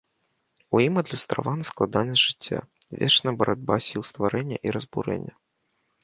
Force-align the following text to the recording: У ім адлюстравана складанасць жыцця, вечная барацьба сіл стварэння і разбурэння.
У 0.75 0.79
ім 0.85 0.93
адлюстравана 1.01 1.63
складанасць 1.71 2.23
жыцця, 2.29 2.57
вечная 3.01 3.33
барацьба 3.41 3.77
сіл 3.89 4.01
стварэння 4.11 4.57
і 4.71 4.73
разбурэння. 4.79 5.33